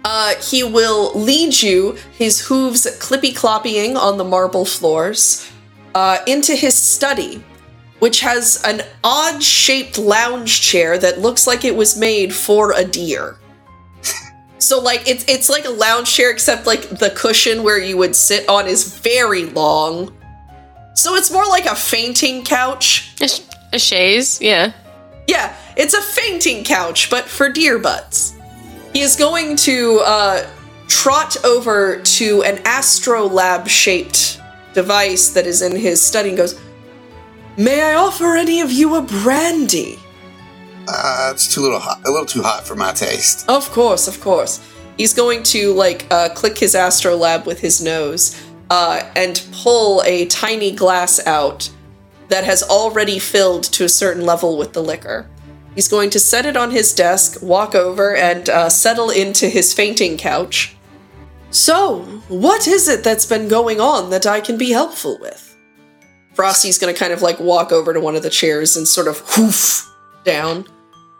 Uh, 0.04 0.36
he 0.36 0.64
will 0.64 1.18
lead 1.20 1.62
you, 1.62 1.98
his 2.18 2.48
hooves 2.48 2.86
clippy 3.00 3.36
cloppying 3.36 3.96
on 3.96 4.18
the 4.18 4.24
marble 4.24 4.66
floors, 4.66 5.52
uh, 5.96 6.20
into 6.28 6.56
his 6.56 6.76
study, 6.76 7.44
which 8.00 8.20
has 8.22 8.64
an 8.64 8.82
odd 9.04 9.42
shaped 9.42 9.98
lounge 9.98 10.62
chair 10.62 10.98
that 10.98 11.20
looks 11.20 11.48
like 11.48 11.66
it 11.66 11.76
was 11.76 11.98
made 11.98 12.34
for 12.34 12.72
a 12.74 12.86
deer. 12.86 13.38
So 14.68 14.82
like 14.82 15.08
it's 15.08 15.24
it's 15.30 15.48
like 15.48 15.64
a 15.64 15.70
lounge 15.70 16.14
chair 16.14 16.30
except 16.30 16.68
like 16.68 16.90
the 16.90 17.10
cushion 17.12 17.64
where 17.64 17.80
you 17.80 17.96
would 17.96 18.14
sit 18.18 18.50
on 18.50 18.68
is 18.68 18.98
very 19.00 19.46
long. 19.46 20.14
So 20.94 21.16
it's 21.16 21.32
more 21.32 21.46
like 21.46 21.66
a 21.66 21.76
fainting 21.76 22.44
couch. 22.44 23.16
A, 23.22 23.30
sh- 23.30 23.42
a 23.72 23.80
chaise, 23.80 24.42
yeah. 24.42 24.74
Yeah, 25.26 25.56
it's 25.78 25.94
a 25.94 26.02
fainting 26.02 26.66
couch, 26.66 27.10
but 27.10 27.30
for 27.30 27.48
deer 27.48 27.80
butts. 27.80 28.36
He 28.92 29.00
is 29.00 29.16
going 29.16 29.56
to 29.58 30.02
uh, 30.04 30.50
trot 30.90 31.46
over 31.46 32.02
to 32.02 32.44
an 32.44 32.60
astrolabe 32.66 33.70
shaped 33.70 34.42
device 34.74 35.30
that 35.30 35.48
is 35.48 35.62
in 35.62 35.78
his 35.78 36.02
study 36.02 36.30
and 36.30 36.38
goes, 36.38 36.60
May 37.56 37.82
I 37.82 37.94
offer 37.94 38.36
any 38.36 38.60
of 38.60 38.70
you 38.70 38.96
a 38.96 39.02
brandy? 39.02 39.98
Uh, 40.88 41.32
it's 41.34 41.54
too 41.54 41.62
little 41.62 41.80
hot, 41.80 42.02
a 42.06 42.12
little 42.12 42.26
too 42.26 42.42
hot 42.42 42.66
for 42.66 42.76
my 42.76 42.92
taste. 42.94 43.48
Of 43.50 43.70
course, 43.72 44.08
of 44.08 44.22
course. 44.22 44.62
He's 44.98 45.14
going 45.14 45.44
to 45.44 45.74
like 45.74 46.08
uh, 46.12 46.30
click 46.30 46.58
his 46.58 46.76
astrolabe 46.76 47.46
with 47.46 47.60
his 47.60 47.82
nose 47.82 48.42
uh, 48.70 49.04
and 49.16 49.46
pull 49.52 50.02
a 50.06 50.26
tiny 50.26 50.72
glass 50.72 51.26
out 51.28 51.70
that 52.30 52.44
has 52.44 52.64
already 52.64 53.20
filled 53.20 53.64
to 53.64 53.86
a 53.86 53.90
certain 53.90 54.26
level 54.26 54.58
with 54.58 54.74
the 54.74 54.84
liquor. 54.84 55.30
He's 55.76 55.88
going 55.88 56.10
to 56.12 56.20
set 56.20 56.46
it 56.46 56.58
on 56.58 56.72
his 56.72 56.94
desk, 56.94 57.42
walk 57.42 57.76
over, 57.76 58.16
and 58.16 58.50
uh, 58.50 58.70
settle 58.70 59.10
into 59.10 59.48
his 59.48 59.74
fainting 59.74 60.18
couch. 60.18 60.76
So, 61.52 62.00
what 62.28 62.68
is 62.68 62.88
it 62.88 63.04
that's 63.04 63.26
been 63.26 63.48
going 63.48 63.80
on 63.80 64.10
that 64.10 64.26
I 64.26 64.42
can 64.42 64.58
be 64.58 64.72
helpful 64.72 65.18
with? 65.22 65.56
Frosty's 66.34 66.78
going 66.78 66.94
to 66.94 67.00
kind 67.00 67.14
of 67.14 67.22
like 67.22 67.40
walk 67.40 67.72
over 67.72 67.94
to 67.94 68.00
one 68.00 68.16
of 68.16 68.24
the 68.24 68.30
chairs 68.30 68.76
and 68.76 68.88
sort 68.88 69.08
of 69.08 69.20
hoof 69.20 69.88
down. 70.24 70.66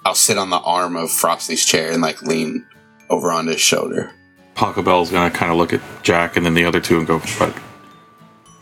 I'll 0.08 0.16
sit 0.16 0.38
on 0.38 0.50
the 0.50 0.60
arm 0.60 0.96
of 0.96 1.12
Frosty's 1.12 1.66
chair 1.66 1.92
and 1.92 2.02
like 2.02 2.22
lean 2.22 2.66
over 3.10 3.30
onto 3.30 3.52
his 3.52 3.60
shoulder. 3.60 4.14
Pachelbel's 4.56 5.12
gonna 5.12 5.30
kind 5.30 5.52
of 5.52 5.58
look 5.58 5.74
at 5.74 5.82
Jack 6.02 6.38
and 6.38 6.46
then 6.46 6.54
the 6.54 6.64
other 6.64 6.80
two 6.80 6.98
and 6.98 7.06
go, 7.06 7.20
but 7.38 7.54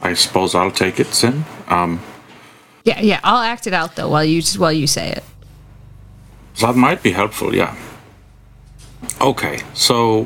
I 0.02 0.16
suppose 0.16 0.56
I'll 0.56 0.72
take 0.72 1.00
it, 1.00 1.06
Sin. 1.14 1.46
Um, 1.68 2.00
Yeah, 2.84 3.00
yeah. 3.00 3.20
I'll 3.24 3.44
act 3.44 3.68
it 3.68 3.74
out 3.74 3.96
though 3.96 4.10
while 4.10 4.26
you 4.26 4.42
while 4.58 4.74
you 4.74 4.88
say 4.88 5.12
it. 5.12 5.24
that 6.62 6.76
might 6.76 7.04
be 7.04 7.12
helpful, 7.12 7.54
yeah. 7.54 7.76
Okay, 9.22 9.60
so 9.76 10.24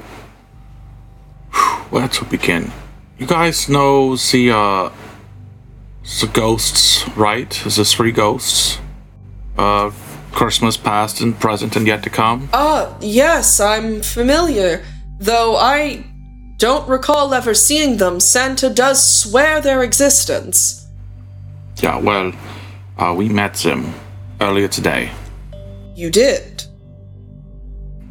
where 1.89 2.07
to 2.07 2.23
begin? 2.25 2.71
You 3.17 3.27
guys 3.27 3.67
know 3.67 4.15
the 4.15 4.51
uh 4.51 4.89
the 6.21 6.27
ghosts, 6.27 7.05
right? 7.17 7.65
Is 7.65 7.75
this 7.75 7.93
three 7.93 8.13
ghosts? 8.13 8.79
Uh 9.57 9.91
Christmas 10.39 10.77
past 10.77 11.19
and 11.19 11.38
present 11.38 11.75
and 11.75 11.86
yet 11.86 12.01
to 12.01 12.10
come? 12.10 12.48
Ah, 12.53 12.96
yes, 13.01 13.60
I'm 13.60 14.01
familiar. 14.01 14.86
Though 15.19 15.58
I 15.58 16.05
don't 16.55 16.88
recall 16.88 17.34
ever 17.34 17.53
seeing 17.53 17.98
them, 17.98 18.22
Santa 18.22 18.69
does 18.69 19.05
swear 19.22 19.60
their 19.60 19.84
existence. 19.84 20.88
Yeah, 21.84 22.00
well, 22.00 22.31
uh, 22.98 23.13
we 23.17 23.27
met 23.27 23.55
them 23.55 23.93
earlier 24.39 24.69
today. 24.69 25.12
You 25.93 26.10
did. 26.10 26.63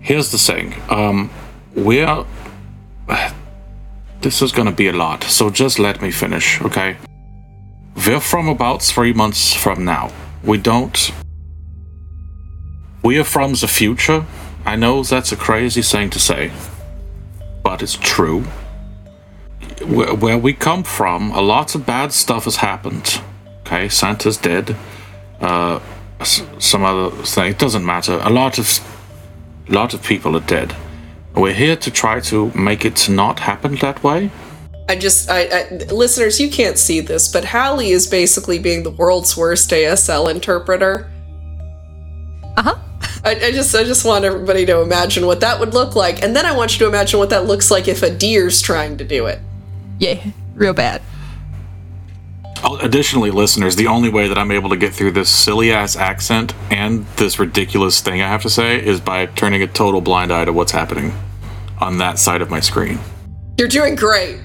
Here's 0.00 0.30
the 0.30 0.37
thing. 0.37 0.75
Um, 0.90 1.30
we're. 1.75 2.26
This 4.20 4.42
is 4.42 4.52
gonna 4.52 4.73
be 4.73 4.88
a 4.88 4.92
lot, 4.92 5.23
so 5.25 5.49
just 5.49 5.78
let 5.78 6.02
me 6.02 6.11
finish, 6.11 6.61
okay? 6.61 6.99
We're 8.06 8.20
from 8.20 8.49
about 8.49 8.82
three 8.82 9.14
months 9.14 9.54
from 9.54 9.87
now. 9.87 10.11
We 10.44 10.58
don't. 10.58 11.11
We 13.02 13.18
are 13.18 13.24
from 13.24 13.54
the 13.54 13.68
future. 13.68 14.24
I 14.64 14.76
know 14.76 15.02
that's 15.02 15.32
a 15.32 15.36
crazy 15.36 15.82
thing 15.82 16.10
to 16.10 16.18
say, 16.18 16.50
but 17.62 17.82
it's 17.82 17.94
true. 17.96 18.42
Where, 19.84 20.14
where 20.14 20.38
we 20.38 20.52
come 20.52 20.82
from, 20.82 21.30
a 21.32 21.40
lot 21.40 21.74
of 21.74 21.86
bad 21.86 22.12
stuff 22.12 22.44
has 22.44 22.56
happened. 22.56 23.20
Okay, 23.60 23.88
Santa's 23.88 24.36
dead. 24.36 24.76
Uh, 25.40 25.78
s- 26.20 26.42
some 26.58 26.84
other 26.84 27.10
thing. 27.24 27.50
It 27.52 27.58
doesn't 27.58 27.84
matter. 27.84 28.18
A 28.22 28.30
lot 28.30 28.58
of 28.58 28.80
a 29.68 29.72
lot 29.72 29.94
of 29.94 30.02
people 30.02 30.36
are 30.36 30.40
dead. 30.46 30.74
We're 31.34 31.52
here 31.54 31.76
to 31.76 31.90
try 31.90 32.20
to 32.20 32.50
make 32.54 32.84
it 32.84 33.08
not 33.08 33.38
happen 33.40 33.76
that 33.76 34.02
way. 34.02 34.30
I 34.88 34.96
just, 34.96 35.28
I, 35.30 35.42
I, 35.42 35.68
listeners, 35.92 36.40
you 36.40 36.50
can't 36.50 36.78
see 36.78 37.00
this, 37.00 37.30
but 37.30 37.44
Halley 37.44 37.90
is 37.90 38.06
basically 38.06 38.58
being 38.58 38.82
the 38.82 38.90
world's 38.90 39.36
worst 39.36 39.70
ASL 39.70 40.30
interpreter. 40.30 41.10
Uh 42.56 42.62
huh. 42.62 42.78
I, 43.25 43.30
I 43.34 43.52
just, 43.52 43.75
I 43.75 43.84
just 43.84 44.04
want 44.04 44.25
everybody 44.25 44.64
to 44.66 44.80
imagine 44.80 45.26
what 45.26 45.40
that 45.40 45.58
would 45.60 45.75
look 45.75 45.96
like, 45.96 46.22
and 46.22 46.34
then 46.34 46.46
I 46.46 46.52
want 46.52 46.72
you 46.72 46.78
to 46.80 46.87
imagine 46.87 47.18
what 47.18 47.30
that 47.30 47.46
looks 47.46 47.70
like 47.70 47.88
if 47.88 48.02
a 48.02 48.10
deer's 48.10 48.62
trying 48.62 48.96
to 48.98 49.04
do 49.04 49.26
it. 49.26 49.40
Yeah, 49.98 50.22
real 50.54 50.72
bad. 50.72 51.02
Oh, 52.62 52.76
Additionally, 52.78 53.30
listeners, 53.30 53.76
the 53.76 53.87
only 53.87 54.08
way 54.08 54.26
that 54.28 54.37
I'm 54.37 54.50
able 54.50 54.70
to 54.70 54.76
get 54.76 54.92
through 54.92 55.12
this 55.12 55.28
silly 55.30 55.70
ass 55.72 55.94
accent 55.96 56.54
and 56.70 57.06
this 57.16 57.38
ridiculous 57.38 58.00
thing 58.00 58.20
I 58.20 58.26
have 58.28 58.42
to 58.42 58.50
say 58.50 58.84
is 58.84 59.00
by 59.00 59.26
turning 59.26 59.62
a 59.62 59.68
total 59.68 60.00
blind 60.00 60.32
eye 60.32 60.44
to 60.44 60.52
what's 60.52 60.72
happening 60.72 61.12
on 61.80 61.98
that 61.98 62.18
side 62.18 62.42
of 62.42 62.50
my 62.50 62.58
screen. 62.60 62.98
You're 63.58 63.68
doing 63.68 63.94
great. 63.94 64.40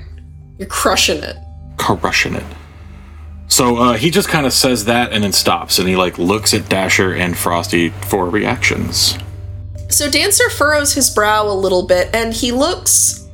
You're 0.60 0.68
crushing 0.68 1.24
it. 1.24 1.38
crushing 1.77 2.36
it. 2.36 2.44
So 3.48 3.78
uh, 3.78 3.94
he 3.94 4.10
just 4.10 4.30
kind 4.30 4.46
of 4.46 4.54
says 4.54 4.86
that 4.86 5.14
and 5.14 5.24
then 5.24 5.32
stops, 5.32 5.80
and 5.80 5.88
he 5.88 5.96
like 5.96 6.18
looks 6.18 6.54
at 6.54 6.70
Dasher 6.70 7.14
and 7.14 7.38
Frosty 7.38 7.90
for 7.90 8.30
reactions. 8.30 9.18
So 9.90 10.10
Dancer 10.10 10.50
furrows 10.50 10.94
his 10.94 11.12
brow 11.12 11.48
a 11.48 11.54
little 11.54 11.86
bit 11.86 12.10
and 12.16 12.34
he 12.34 12.52
looks 12.52 13.28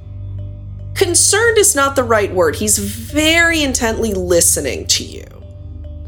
concerned 0.93 1.57
is 1.57 1.73
not 1.73 1.95
the 1.95 2.03
right 2.03 2.33
word. 2.33 2.57
He's 2.57 2.77
very 2.77 3.63
intently 3.63 4.13
listening 4.13 4.85
to 4.87 5.05
you. 5.05 5.23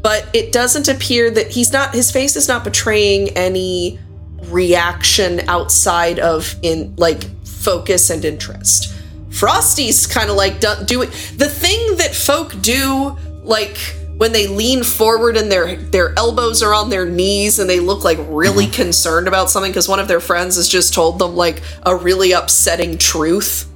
But 0.02 0.28
it 0.34 0.52
doesn't 0.52 0.88
appear 0.88 1.30
that 1.30 1.50
he's 1.50 1.72
not 1.72 1.94
his 1.94 2.10
face 2.10 2.36
is 2.36 2.48
not 2.48 2.64
betraying 2.64 3.30
any 3.30 3.98
reaction 4.44 5.40
outside 5.48 6.18
of 6.18 6.54
in 6.60 6.94
like 6.96 7.24
focus 7.46 8.10
and 8.10 8.22
interest. 8.22 8.94
Frosty's 9.30 10.06
kind 10.06 10.28
of 10.28 10.36
like 10.36 10.60
do- 10.60 10.84
doing 10.84 11.08
the 11.36 11.48
thing 11.48 11.96
that 11.96 12.14
folk 12.14 12.60
do 12.60 13.16
like 13.42 13.76
when 14.16 14.32
they 14.32 14.46
lean 14.46 14.84
forward 14.84 15.36
and 15.36 15.50
their 15.50 15.76
their 15.76 16.16
elbows 16.18 16.62
are 16.62 16.74
on 16.74 16.90
their 16.90 17.06
knees 17.06 17.58
and 17.58 17.68
they 17.68 17.80
look 17.80 18.04
like 18.04 18.18
really 18.28 18.66
concerned 18.66 19.26
about 19.28 19.50
something 19.50 19.72
because 19.72 19.88
one 19.88 19.98
of 19.98 20.08
their 20.08 20.20
friends 20.20 20.56
has 20.56 20.68
just 20.68 20.94
told 20.94 21.18
them 21.18 21.34
like 21.34 21.62
a 21.84 21.94
really 21.96 22.32
upsetting 22.32 22.98
truth. 22.98 23.68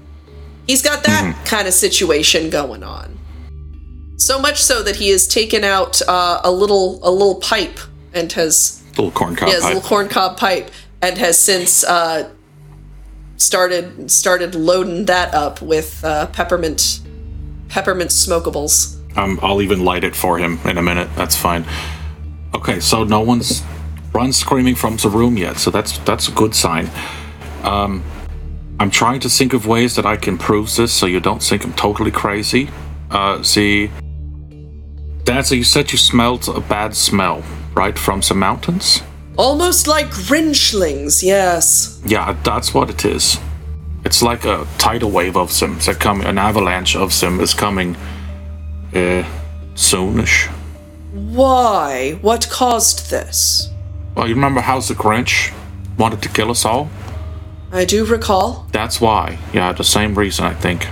He's 0.67 0.83
got 0.83 1.05
that 1.05 1.45
kind 1.47 1.69
of 1.69 1.75
situation 1.75 2.51
going 2.51 2.83
on. 2.83 3.19
So 4.19 4.39
much 4.41 4.63
so 4.63 4.83
that 4.83 4.97
he 4.97 5.11
has 5.11 5.29
taken 5.29 5.63
out 5.63 6.01
uh, 6.09 6.41
a 6.43 6.51
little 6.51 7.01
a 7.03 7.11
little 7.11 7.37
pipe 7.37 7.79
and 8.13 8.33
has 8.33 8.83
Little 8.97 9.11
corn 9.11 9.37
cob 9.37 9.49
yeah, 9.49 9.61
pipe. 9.61 9.75
little 9.75 9.83
corncob 9.83 10.39
pipe, 10.39 10.71
and 11.03 11.19
has 11.19 11.39
since 11.39 11.85
uh, 11.85 12.31
started 13.37 14.11
started 14.11 14.55
loading 14.55 15.05
that 15.05 15.35
up 15.35 15.61
with 15.61 16.03
uh, 16.03 16.27
peppermint 16.29 17.01
peppermint 17.69 18.11
smokables. 18.11 18.96
Um, 19.17 19.39
I'll 19.43 19.63
even 19.63 19.85
light 19.85 20.05
it 20.05 20.15
for 20.15 20.39
him 20.39 20.59
in 20.65 20.79
a 20.79 20.83
minute. 20.83 21.09
That's 21.17 21.37
fine. 21.37 21.65
Okay, 22.55 22.81
so 22.81 23.05
no 23.05 23.21
one's 23.21 23.63
run 24.13 24.33
screaming 24.33 24.75
from 24.75 24.97
the 24.97 25.09
room 25.09 25.37
yet, 25.37 25.59
so 25.59 25.71
that's 25.71 25.99
that's 25.99 26.29
a 26.29 26.33
good 26.33 26.55
sign. 26.55 26.91
Um, 27.63 28.03
I'm 28.79 28.91
trying 28.91 29.21
to 29.21 29.29
think 29.29 29.53
of 29.55 29.67
ways 29.67 29.97
that 29.97 30.05
I 30.05 30.17
can 30.17 30.37
prove 30.37 30.75
this 30.77 30.93
so 30.93 31.07
you 31.07 31.21
don't 31.21 31.43
think 31.43 31.65
I'm 31.65 31.73
totally 31.73 32.11
crazy. 32.11 32.69
Uh, 33.11 33.43
see, 33.43 33.91
Dancer, 35.25 35.57
you 35.57 35.65
said 35.65 35.93
you 35.93 35.99
smelled 35.99 36.49
a 36.49 36.61
bad 36.61 36.95
smell, 36.95 37.43
right, 37.75 37.99
from 37.99 38.23
some 38.23 38.39
mountains? 38.39 39.03
Almost 39.37 39.87
like 39.87 40.07
Grinchlings, 40.07 41.23
yes. 41.23 42.01
Yeah, 42.07 42.37
that's 42.43 42.73
what 42.73 42.91
it 42.91 43.05
is. 43.05 43.39
It's 44.05 44.23
like 44.23 44.45
a 44.45 44.67
tidal 44.79 45.11
wave 45.11 45.37
of 45.37 45.59
them. 45.59 45.79
They're 45.81 45.95
coming. 45.95 46.27
An 46.27 46.39
avalanche 46.39 46.97
of 46.97 47.19
them 47.21 47.41
is 47.41 47.55
coming. 47.55 47.97
Uh, 48.97 49.25
soonish. 49.75 50.47
Why? 51.13 52.13
What 52.23 52.49
caused 52.49 53.11
this? 53.11 53.69
Well, 54.15 54.27
you 54.27 54.35
remember 54.35 54.63
how 54.63 54.81
the 54.81 54.95
Grinch 54.95 55.53
wanted 55.99 56.23
to 56.23 56.31
kill 56.31 56.51
us 56.51 56.65
all? 56.65 56.89
I 57.73 57.85
do 57.85 58.07
recall, 58.07 58.67
That's 58.73 58.99
why. 58.99 59.39
Yeah, 59.53 59.73
the 59.73 59.85
same 59.85 60.15
reason, 60.15 60.47
I 60.47 60.55
think. 60.55 60.89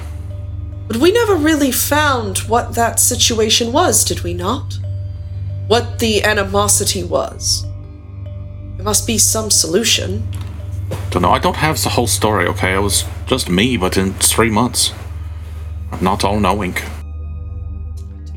but 0.87 0.99
we 0.99 1.13
never 1.13 1.35
really 1.35 1.71
found 1.73 2.39
what 2.41 2.75
that 2.75 3.01
situation 3.01 3.73
was, 3.73 4.05
did 4.05 4.21
we 4.23 4.35
not? 4.35 4.79
What 5.67 5.99
the 5.99 6.23
animosity 6.25 7.03
was. 7.05 7.65
There 8.77 8.85
must 8.85 9.07
be 9.07 9.17
some 9.17 9.51
solution. 9.51 10.29
Don't 11.09 11.23
know. 11.23 11.31
I 11.31 11.39
don't 11.39 11.57
have 11.57 11.83
the 11.83 11.89
whole 11.89 12.07
story. 12.07 12.47
Okay, 12.49 12.75
it 12.75 12.81
was 12.81 13.05
just 13.27 13.49
me, 13.49 13.79
but 13.79 13.97
in 13.97 14.13
three 14.15 14.51
months, 14.51 14.93
I'm 15.91 16.05
not 16.05 16.23
all 16.23 16.39
knowing. 16.39 16.77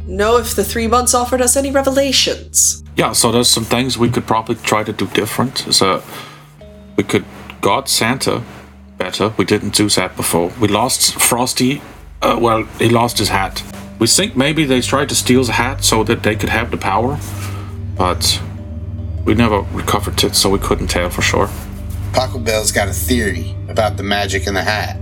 Know 0.07 0.37
if 0.37 0.55
the 0.55 0.63
three 0.63 0.87
months 0.87 1.13
offered 1.13 1.41
us 1.41 1.57
any 1.57 1.69
revelations. 1.69 2.83
Yeah, 2.95 3.11
so 3.11 3.31
there's 3.31 3.49
some 3.49 3.65
things 3.65 3.97
we 3.97 4.09
could 4.09 4.25
probably 4.25 4.55
try 4.55 4.83
to 4.83 4.93
do 4.93 5.05
different. 5.07 5.57
So 5.71 6.01
we 6.95 7.03
could 7.03 7.25
guard 7.61 7.89
Santa 7.89 8.41
better. 8.97 9.33
We 9.37 9.45
didn't 9.45 9.75
do 9.75 9.89
that 9.89 10.15
before. 10.15 10.51
We 10.59 10.69
lost 10.69 11.19
Frosty. 11.19 11.81
Uh, 12.21 12.37
well, 12.39 12.63
he 12.79 12.89
lost 12.89 13.17
his 13.19 13.29
hat. 13.29 13.61
We 13.99 14.07
think 14.07 14.35
maybe 14.35 14.63
they 14.63 14.81
tried 14.81 15.09
to 15.09 15.15
steal 15.15 15.43
the 15.43 15.53
hat 15.53 15.83
so 15.83 16.03
that 16.05 16.23
they 16.23 16.35
could 16.35 16.49
have 16.49 16.71
the 16.71 16.77
power, 16.77 17.19
but 17.95 18.41
we 19.25 19.33
never 19.35 19.61
recovered 19.73 20.23
it, 20.23 20.35
so 20.35 20.49
we 20.49 20.59
couldn't 20.59 20.87
tell 20.87 21.09
for 21.09 21.21
sure. 21.21 21.49
Pachelbel's 22.13 22.71
got 22.71 22.87
a 22.87 22.93
theory 22.93 23.55
about 23.67 23.97
the 23.97 24.03
magic 24.03 24.47
in 24.47 24.53
the 24.53 24.63
hat. 24.63 24.97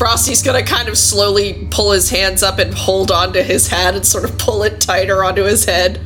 Frosty's 0.00 0.42
gonna 0.42 0.62
kind 0.62 0.88
of 0.88 0.96
slowly 0.96 1.68
pull 1.70 1.92
his 1.92 2.08
hands 2.08 2.42
up 2.42 2.58
and 2.58 2.72
hold 2.72 3.10
onto 3.10 3.42
his 3.42 3.68
hat 3.68 3.94
and 3.94 4.06
sort 4.06 4.24
of 4.24 4.38
pull 4.38 4.62
it 4.62 4.80
tighter 4.80 5.22
onto 5.22 5.42
his 5.42 5.66
head. 5.66 6.00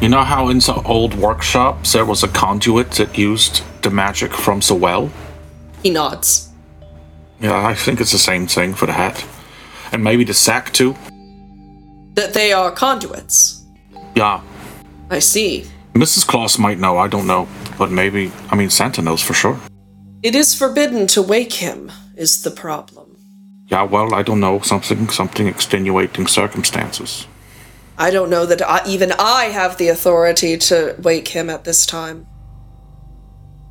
You 0.00 0.08
know 0.08 0.24
how 0.24 0.48
in 0.48 0.62
some 0.62 0.80
old 0.86 1.12
workshops 1.12 1.92
there 1.92 2.06
was 2.06 2.22
a 2.22 2.28
conduit 2.28 2.92
that 2.92 3.18
used 3.18 3.62
the 3.82 3.90
magic 3.90 4.32
from 4.32 4.60
the 4.60 4.74
well? 4.74 5.12
He 5.82 5.90
nods. 5.90 6.48
Yeah, 7.38 7.66
I 7.66 7.74
think 7.74 8.00
it's 8.00 8.12
the 8.12 8.18
same 8.18 8.46
thing 8.46 8.72
for 8.72 8.86
the 8.86 8.94
hat. 8.94 9.22
And 9.92 10.02
maybe 10.02 10.24
the 10.24 10.32
sack 10.32 10.72
too. 10.72 10.96
That 12.14 12.32
they 12.32 12.54
are 12.54 12.70
conduits. 12.70 13.62
Yeah. 14.16 14.40
I 15.10 15.18
see. 15.18 15.66
Mrs. 15.92 16.26
Claus 16.26 16.58
might 16.58 16.78
know, 16.78 16.96
I 16.96 17.08
don't 17.08 17.26
know. 17.26 17.46
But 17.76 17.90
maybe, 17.90 18.32
I 18.50 18.56
mean, 18.56 18.70
Santa 18.70 19.02
knows 19.02 19.20
for 19.20 19.34
sure. 19.34 19.60
It 20.22 20.34
is 20.34 20.54
forbidden 20.54 21.06
to 21.08 21.20
wake 21.20 21.52
him, 21.52 21.92
is 22.16 22.42
the 22.42 22.50
problem. 22.50 23.07
Yeah, 23.70 23.82
well, 23.82 24.14
I 24.14 24.22
don't 24.22 24.40
know. 24.40 24.60
Something, 24.60 25.08
something 25.10 25.46
extenuating 25.46 26.26
circumstances. 26.26 27.26
I 27.98 28.10
don't 28.10 28.30
know 28.30 28.46
that 28.46 28.62
I, 28.62 28.80
even 28.86 29.12
I 29.18 29.46
have 29.46 29.76
the 29.76 29.88
authority 29.88 30.56
to 30.56 30.96
wake 30.98 31.28
him 31.28 31.50
at 31.50 31.64
this 31.64 31.84
time. 31.84 32.26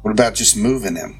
What 0.03 0.11
about 0.11 0.35
just 0.35 0.55
moving 0.55 0.95
him? 0.95 1.19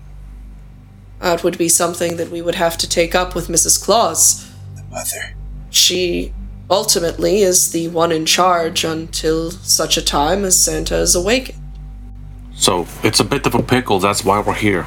That 1.20 1.44
would 1.44 1.58
be 1.58 1.70
something 1.70 2.18
that 2.18 2.30
we 2.30 2.42
would 2.42 2.56
have 2.56 2.78
to 2.78 2.88
take 2.88 3.16
up 3.16 3.34
with 3.34 3.48
Mrs. 3.48 3.84
Claus. 3.84 4.48
The 4.76 4.84
mother. 4.84 5.36
She 5.72 6.34
ultimately 6.70 7.40
is 7.42 7.72
the 7.72 7.88
one 7.88 8.12
in 8.12 8.26
charge 8.26 8.84
until 8.84 9.50
such 9.52 9.98
a 9.98 10.02
time 10.04 10.46
as 10.46 10.62
Santa 10.62 10.98
is 10.98 11.16
awakened. 11.16 11.58
So, 12.54 12.86
it's 13.04 13.20
a 13.20 13.24
bit 13.24 13.48
of 13.48 13.56
a 13.56 13.64
pickle, 13.64 14.00
that's 14.00 14.24
why 14.24 14.40
we're 14.40 14.54
here. 14.54 14.86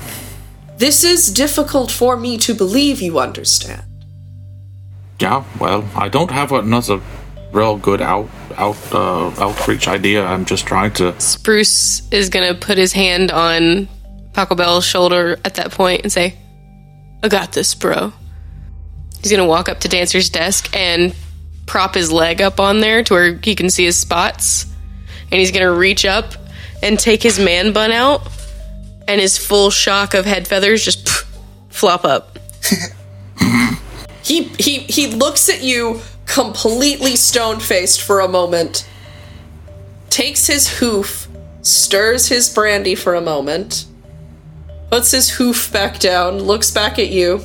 This 0.81 1.05
is 1.05 1.31
difficult 1.31 1.91
for 1.91 2.17
me 2.17 2.39
to 2.39 2.55
believe, 2.55 3.03
you 3.03 3.19
understand. 3.19 3.83
Yeah, 5.21 5.45
well, 5.61 5.87
I 5.95 6.09
don't 6.09 6.31
have 6.31 6.53
another 6.53 7.03
real 7.53 7.77
good 7.77 8.01
out 8.01 8.31
out 8.57 8.79
uh, 8.91 9.29
outreach 9.45 9.89
idea. 9.89 10.25
I'm 10.25 10.47
just 10.47 10.67
trying 10.67 10.95
to. 10.95 11.21
Spruce 11.21 12.09
is 12.11 12.31
gonna 12.31 12.55
put 12.55 12.79
his 12.79 12.95
hand 12.95 13.31
on 13.31 13.89
Pachelbel's 14.33 14.87
shoulder 14.87 15.39
at 15.45 15.57
that 15.57 15.71
point 15.71 16.01
and 16.05 16.11
say, 16.11 16.39
I 17.23 17.29
got 17.29 17.53
this, 17.53 17.75
bro. 17.75 18.15
He's 19.21 19.31
gonna 19.31 19.45
walk 19.45 19.69
up 19.69 19.81
to 19.81 19.89
Dancer's 19.89 20.31
desk 20.31 20.75
and 20.75 21.15
prop 21.67 21.95
his 21.95 22.11
leg 22.11 22.41
up 22.41 22.59
on 22.59 22.81
there 22.81 23.05
to 23.05 23.13
where 23.13 23.35
he 23.35 23.55
can 23.55 23.69
see 23.69 23.85
his 23.85 23.99
spots. 23.99 24.65
And 25.31 25.39
he's 25.41 25.53
gonna 25.53 25.75
reach 25.75 26.07
up 26.07 26.33
and 26.83 26.99
take 26.99 27.23
his 27.23 27.39
man 27.39 27.75
bun 27.75 27.93
out, 27.93 28.23
and 29.11 29.21
his 29.21 29.37
full 29.37 29.71
shock 29.71 30.15
of 30.15 30.25
head 30.25 30.47
feathers 30.49 30.85
just 30.85 31.05
pff, 31.05 31.27
flop 31.69 32.05
up. 32.05 32.39
He 34.31 34.45
he 34.59 34.79
he 34.81 35.09
looks 35.09 35.49
at 35.49 35.63
you 35.63 36.01
completely 36.27 37.17
stone-faced 37.17 38.01
for 38.01 38.21
a 38.21 38.29
moment. 38.29 38.89
Takes 40.09 40.47
his 40.47 40.79
hoof, 40.79 41.27
stirs 41.63 42.29
his 42.29 42.53
brandy 42.55 42.95
for 42.95 43.15
a 43.17 43.21
moment, 43.21 43.87
puts 44.91 45.11
his 45.11 45.31
hoof 45.31 45.73
back 45.73 45.99
down, 45.99 46.39
looks 46.39 46.71
back 46.71 46.99
at 47.01 47.09
you. 47.09 47.41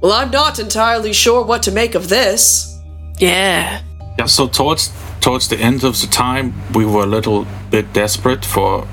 Well, 0.00 0.12
I'm 0.12 0.30
not 0.30 0.58
entirely 0.58 1.12
sure 1.12 1.44
what 1.44 1.62
to 1.64 1.70
make 1.70 1.94
of 1.94 2.08
this. 2.08 2.78
Yeah. 3.18 3.82
Yeah, 4.18 4.26
so 4.26 4.48
towards 4.48 4.92
towards 5.20 5.48
the 5.48 5.58
end 5.58 5.84
of 5.84 6.00
the 6.00 6.06
time, 6.06 6.54
we 6.74 6.86
were 6.86 7.02
a 7.02 7.06
little 7.06 7.46
bit 7.70 7.92
desperate 7.92 8.44
for, 8.46 8.86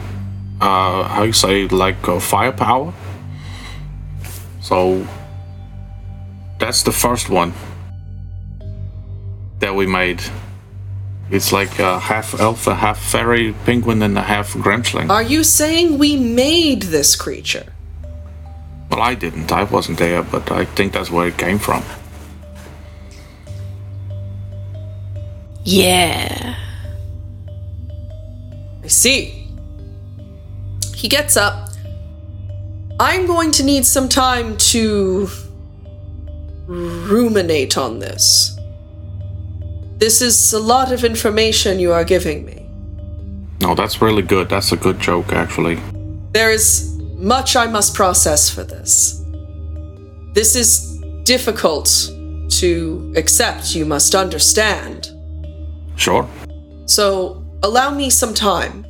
uh, 0.62 1.04
how 1.04 1.24
you 1.24 1.34
say, 1.34 1.68
like 1.68 2.08
uh, 2.08 2.20
firepower. 2.20 2.94
So 4.62 5.08
that's 6.60 6.84
the 6.84 6.92
first 6.92 7.30
one 7.30 7.54
that 9.60 9.74
we 9.74 9.88
made. 9.88 10.22
It's 11.32 11.52
like 11.52 11.80
a 11.80 12.00
half 12.00 12.40
elf, 12.40 12.68
a 12.68 12.76
half 12.76 13.00
fairy 13.00 13.54
penguin, 13.66 14.02
and 14.02 14.18
a 14.18 14.22
half 14.22 14.54
gremlin. 14.54 15.10
Are 15.10 15.24
you 15.24 15.44
saying 15.44 15.98
we 16.00 16.18
made 16.18 16.84
this 16.84 17.16
creature? 17.16 17.72
Well, 18.90 19.02
I 19.02 19.14
didn't. 19.14 19.52
I 19.52 19.64
wasn't 19.64 20.00
there, 20.00 20.24
but 20.24 20.52
I 20.52 20.66
think 20.66 20.94
that's 20.94 21.12
where 21.12 21.28
it 21.28 21.38
came 21.38 21.60
from. 21.60 21.84
Yeah. 25.64 26.56
I 28.84 28.88
see. 28.88 29.39
He 31.00 31.08
gets 31.08 31.38
up. 31.38 31.70
I'm 33.00 33.26
going 33.26 33.52
to 33.52 33.64
need 33.64 33.86
some 33.86 34.10
time 34.10 34.58
to 34.74 35.30
ruminate 36.68 37.78
on 37.78 38.00
this. 38.00 38.60
This 39.98 40.22
is 40.22 40.52
a 40.52 40.60
lot 40.60 40.92
of 40.92 41.06
information 41.06 41.80
you 41.80 41.94
are 41.94 42.04
giving 42.04 42.44
me. 42.46 42.70
No, 43.62 43.76
that's 43.76 44.02
really 44.02 44.22
good. 44.22 44.50
That's 44.50 44.74
a 44.74 44.76
good 44.76 45.00
joke, 45.00 45.32
actually. 45.32 45.80
There 46.34 46.52
is 46.52 46.98
much 47.16 47.56
I 47.56 47.68
must 47.68 47.96
process 47.96 48.50
for 48.50 48.66
this. 48.66 49.24
This 50.34 50.58
is 50.58 51.00
difficult 51.24 52.12
to 52.60 53.14
accept, 53.16 53.74
you 53.74 53.86
must 53.86 54.16
understand. 54.16 55.12
Sure. 55.96 56.28
So, 56.88 57.42
allow 57.64 57.90
me 57.90 58.10
some 58.10 58.34
time. 58.34 58.86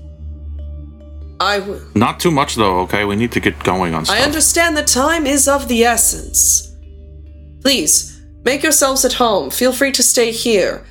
I 1.39 1.59
w- 1.59 1.81
Not 1.95 2.19
too 2.19 2.31
much, 2.31 2.55
though, 2.55 2.79
okay? 2.81 3.05
We 3.05 3.15
need 3.15 3.31
to 3.31 3.39
get 3.39 3.63
going 3.63 3.93
on 3.93 4.05
stuff. 4.05 4.17
I 4.17 4.23
understand 4.23 4.75
that 4.77 4.87
time 4.87 5.25
is 5.25 5.47
of 5.47 5.67
the 5.67 5.83
essence. 5.83 6.67
Please, 7.61 8.21
make 8.43 8.63
yourselves 8.63 9.05
at 9.05 9.13
home. 9.13 9.49
Feel 9.49 9.71
free 9.71 9.91
to 9.93 10.03
stay 10.03 10.31
here. 10.31 10.85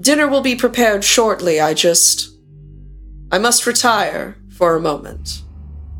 Dinner 0.00 0.28
will 0.28 0.40
be 0.40 0.54
prepared 0.54 1.04
shortly. 1.04 1.60
I 1.60 1.74
just. 1.74 2.30
I 3.30 3.38
must 3.38 3.66
retire 3.66 4.36
for 4.56 4.76
a 4.76 4.80
moment 4.80 5.42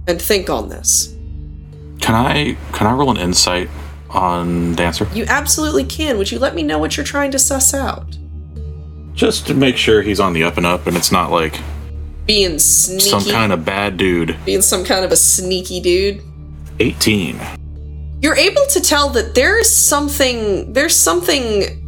and 0.07 0.21
think 0.21 0.49
on 0.49 0.69
this. 0.69 1.15
Can 2.01 2.15
I 2.15 2.57
can 2.73 2.87
I 2.87 2.93
roll 2.93 3.11
an 3.11 3.17
insight 3.17 3.69
on 4.11 4.75
Dancer? 4.75 5.07
You 5.13 5.25
absolutely 5.29 5.85
can. 5.85 6.17
Would 6.17 6.31
you 6.31 6.39
let 6.39 6.55
me 6.55 6.63
know 6.63 6.79
what 6.79 6.97
you're 6.97 7.05
trying 7.05 7.31
to 7.33 7.39
suss 7.39 7.75
out? 7.75 8.17
Just 9.13 9.47
to 9.49 9.55
make 9.55 9.77
sure 9.77 10.01
he's 10.01 10.21
on 10.21 10.33
the 10.33 10.45
up 10.45 10.57
and 10.57 10.65
up 10.65 10.87
and 10.87 10.97
it's 10.97 11.13
not 11.13 11.31
like 11.31 11.61
Being 12.29 12.59
sneaky. 12.59 13.09
some 13.09 13.25
kind 13.25 13.53
of 13.53 13.65
bad 13.65 13.97
dude. 13.97 14.37
being 14.45 14.63
some 14.63 14.85
kind 14.85 15.05
of 15.05 15.11
a 15.11 15.17
sneaky 15.17 15.81
dude. 15.81 16.23
18. 16.79 17.41
You're 18.21 18.37
able 18.37 18.65
to 18.71 18.81
tell 18.81 19.09
that 19.11 19.35
there's 19.35 19.73
something 19.75 20.73
there's 20.73 20.95
something 20.95 21.85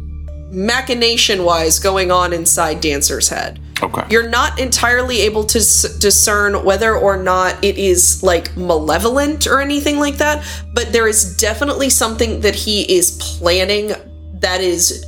machination 0.51 1.43
wise 1.43 1.77
going 1.79 2.11
on 2.11 2.33
inside 2.33 2.81
Dancer's 2.81 3.29
head. 3.29 3.59
Okay. 3.83 4.03
You're 4.09 4.29
not 4.29 4.59
entirely 4.59 5.21
able 5.21 5.43
to 5.45 5.59
s- 5.59 5.97
discern 5.99 6.63
whether 6.65 6.95
or 6.95 7.17
not 7.17 7.63
it 7.63 7.77
is 7.77 8.21
like 8.23 8.55
malevolent 8.57 9.45
or 9.47 9.61
anything 9.61 9.97
like 9.99 10.17
that, 10.17 10.43
but 10.73 10.91
there 10.91 11.07
is 11.07 11.37
definitely 11.37 11.89
something 11.89 12.41
that 12.41 12.55
he 12.55 12.81
is 12.93 13.11
planning 13.37 13.91
that 14.39 14.61
is 14.61 15.05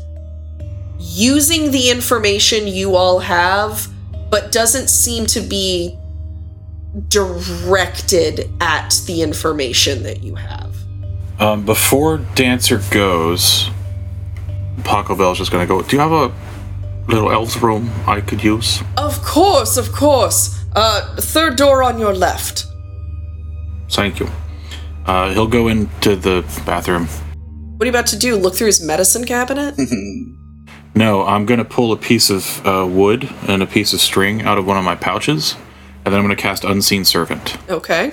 using 0.99 1.71
the 1.71 1.89
information 1.89 2.67
you 2.67 2.95
all 2.95 3.19
have, 3.19 3.87
but 4.33 4.51
doesn't 4.51 4.89
seem 4.89 5.27
to 5.27 5.39
be 5.39 5.95
directed 7.07 8.49
at 8.59 8.99
the 9.05 9.21
information 9.21 10.01
that 10.01 10.23
you 10.23 10.33
have. 10.33 10.75
Um, 11.37 11.63
before 11.63 12.17
Dancer 12.33 12.81
goes, 12.89 13.69
Pachelbel's 14.79 15.37
just 15.37 15.51
gonna 15.51 15.67
go. 15.67 15.83
Do 15.83 15.95
you 15.95 16.01
have 16.01 16.11
a 16.11 16.33
little 17.07 17.31
elf's 17.31 17.57
room 17.57 17.91
I 18.07 18.21
could 18.21 18.43
use? 18.43 18.81
Of 18.97 19.21
course, 19.21 19.77
of 19.77 19.91
course. 19.91 20.65
Uh, 20.75 21.15
third 21.17 21.55
door 21.55 21.83
on 21.83 21.99
your 21.99 22.15
left. 22.15 22.65
Thank 23.91 24.19
you. 24.19 24.27
Uh, 25.05 25.31
he'll 25.31 25.45
go 25.45 25.67
into 25.67 26.15
the 26.15 26.41
bathroom. 26.65 27.05
What 27.77 27.83
are 27.83 27.85
you 27.85 27.91
about 27.91 28.07
to 28.07 28.17
do? 28.17 28.35
Look 28.35 28.55
through 28.55 28.67
his 28.67 28.83
medicine 28.83 29.25
cabinet? 29.25 29.75
No, 30.95 31.23
I'm 31.23 31.45
gonna 31.45 31.65
pull 31.65 31.91
a 31.91 31.97
piece 31.97 32.29
of 32.29 32.65
uh, 32.65 32.85
wood 32.87 33.29
and 33.47 33.63
a 33.63 33.67
piece 33.67 33.93
of 33.93 33.99
string 34.01 34.43
out 34.43 34.57
of 34.57 34.65
one 34.67 34.77
of 34.77 34.83
my 34.83 34.95
pouches, 34.95 35.55
and 36.05 36.13
then 36.13 36.15
I'm 36.15 36.21
gonna 36.23 36.35
cast 36.35 36.63
Unseen 36.63 37.03
Servant. 37.05 37.57
Okay. 37.69 38.11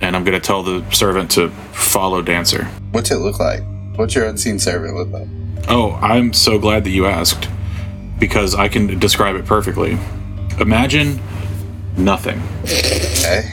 And 0.00 0.16
I'm 0.16 0.24
gonna 0.24 0.40
tell 0.40 0.62
the 0.62 0.88
servant 0.90 1.30
to 1.32 1.50
follow 1.72 2.22
Dancer. 2.22 2.64
What's 2.92 3.10
it 3.10 3.16
look 3.18 3.38
like? 3.38 3.62
What's 3.96 4.14
your 4.14 4.26
unseen 4.26 4.58
servant 4.58 4.96
look 4.96 5.10
like? 5.10 5.28
Oh, 5.68 5.92
I'm 6.02 6.32
so 6.32 6.58
glad 6.58 6.84
that 6.84 6.90
you 6.90 7.06
asked, 7.06 7.48
because 8.18 8.54
I 8.54 8.68
can 8.68 8.98
describe 8.98 9.36
it 9.36 9.44
perfectly. 9.46 9.98
Imagine 10.58 11.20
nothing. 11.96 12.42
Okay. 12.64 13.50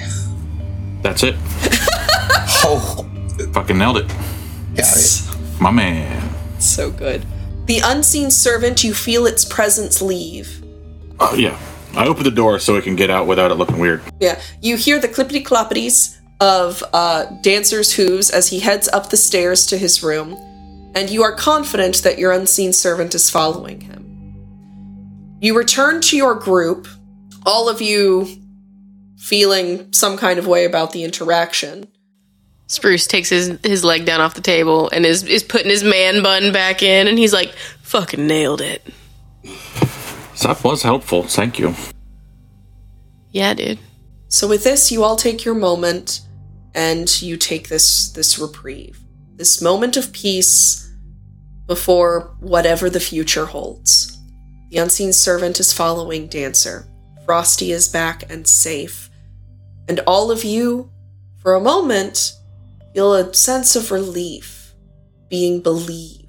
That's 1.01 1.23
it. 1.23 1.35
Oh, 2.63 3.07
Fucking 3.53 3.77
nailed 3.79 3.97
it. 3.97 4.07
got 4.75 4.95
it. 4.95 5.21
My 5.59 5.71
man. 5.71 6.29
So 6.59 6.91
good. 6.91 7.25
The 7.65 7.79
unseen 7.83 8.31
servant, 8.31 8.83
you 8.83 8.93
feel 8.93 9.25
its 9.25 9.45
presence 9.45 10.01
leave. 10.01 10.63
Uh, 11.19 11.33
yeah. 11.37 11.57
I 11.95 12.07
open 12.07 12.23
the 12.23 12.31
door 12.31 12.57
so 12.59 12.75
it 12.75 12.83
can 12.83 12.95
get 12.95 13.09
out 13.09 13.27
without 13.27 13.51
it 13.51 13.55
looking 13.55 13.79
weird. 13.79 14.01
Yeah, 14.19 14.39
you 14.61 14.77
hear 14.77 14.97
the 14.99 15.07
clippity 15.09 15.43
cloppities 15.43 16.17
of 16.39 16.81
uh, 16.93 17.25
Dancer's 17.41 17.93
hooves 17.93 18.29
as 18.29 18.47
he 18.47 18.59
heads 18.59 18.87
up 18.89 19.09
the 19.09 19.17
stairs 19.17 19.65
to 19.67 19.77
his 19.77 20.01
room. 20.01 20.35
and 20.95 21.09
you 21.09 21.23
are 21.23 21.33
confident 21.35 22.03
that 22.03 22.17
your 22.17 22.31
unseen 22.33 22.73
servant 22.73 23.15
is 23.15 23.29
following 23.29 23.79
him. 23.81 24.01
You 25.39 25.57
return 25.57 26.01
to 26.01 26.17
your 26.17 26.35
group, 26.35 26.87
all 27.45 27.69
of 27.69 27.81
you 27.81 28.27
feeling 29.17 29.91
some 29.93 30.17
kind 30.17 30.37
of 30.37 30.47
way 30.47 30.65
about 30.65 30.91
the 30.91 31.03
interaction. 31.03 31.87
Spruce 32.71 33.05
takes 33.05 33.27
his 33.27 33.57
his 33.63 33.83
leg 33.83 34.05
down 34.05 34.21
off 34.21 34.33
the 34.33 34.39
table 34.39 34.89
and 34.91 35.05
is 35.05 35.23
is 35.23 35.43
putting 35.43 35.69
his 35.69 35.83
man 35.83 36.23
bun 36.23 36.53
back 36.53 36.81
in, 36.81 37.05
and 37.05 37.19
he's 37.19 37.33
like, 37.33 37.51
"Fucking 37.81 38.25
nailed 38.25 38.61
it." 38.61 38.81
So 40.35 40.47
that 40.47 40.63
was 40.63 40.81
helpful. 40.81 41.23
Thank 41.23 41.59
you. 41.59 41.75
Yeah, 43.31 43.53
dude. 43.55 43.77
So 44.29 44.47
with 44.47 44.63
this, 44.63 44.89
you 44.89 45.03
all 45.03 45.17
take 45.17 45.43
your 45.43 45.53
moment 45.53 46.21
and 46.73 47.21
you 47.21 47.35
take 47.35 47.67
this 47.67 48.09
this 48.13 48.39
reprieve. 48.39 49.01
This 49.35 49.61
moment 49.61 49.97
of 49.97 50.13
peace 50.13 50.89
before 51.67 52.33
whatever 52.39 52.89
the 52.89 53.01
future 53.01 53.47
holds. 53.47 54.17
The 54.69 54.77
unseen 54.77 55.11
servant 55.11 55.59
is 55.59 55.73
following 55.73 56.27
Dancer. 56.27 56.87
Frosty 57.25 57.73
is 57.73 57.89
back 57.89 58.31
and 58.31 58.47
safe. 58.47 59.09
And 59.89 59.99
all 60.07 60.31
of 60.31 60.45
you, 60.45 60.89
for 61.41 61.53
a 61.53 61.59
moment, 61.59 62.37
feel 62.93 63.15
a 63.15 63.33
sense 63.33 63.75
of 63.75 63.91
relief, 63.91 64.73
being 65.29 65.61
believed. 65.61 66.20